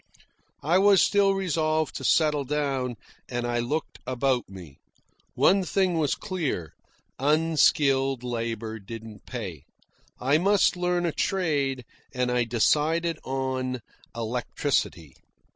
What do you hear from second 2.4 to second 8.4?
down, and I looked about me. One thing was clear. Unskilled